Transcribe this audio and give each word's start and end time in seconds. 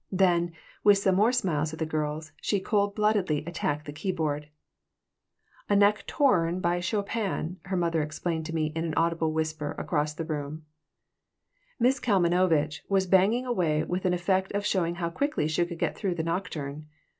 Then, 0.11 0.53
with 0.83 0.97
some 0.97 1.13
more 1.13 1.31
smiles 1.31 1.73
at 1.73 1.77
the 1.77 1.85
girls, 1.85 2.31
she 2.41 2.59
cold 2.59 2.95
bloodedly 2.95 3.45
attacked 3.45 3.85
the 3.85 3.93
keyboard 3.93 4.49
"A 5.69 5.75
nauctourrn 5.75 6.59
by 6.59 6.79
Chopin," 6.79 7.57
her 7.65 7.77
mother 7.77 8.01
explained 8.01 8.47
to 8.47 8.55
me 8.55 8.73
in 8.75 8.83
an 8.83 8.95
audible 8.95 9.31
whisper 9.31 9.73
across 9.73 10.15
the 10.15 10.25
room 10.25 10.65
Miss 11.79 11.99
Kalmanovitch 11.99 12.81
was 12.89 13.05
banging 13.05 13.45
away 13.45 13.83
with 13.83 14.03
an 14.05 14.13
effect 14.15 14.51
of 14.53 14.65
showing 14.65 14.95
how 14.95 15.11
quickly 15.11 15.47
she 15.47 15.67
could 15.67 15.77
get 15.77 15.95
through 15.95 16.15
the 16.15 16.23
nocturne. 16.23 16.87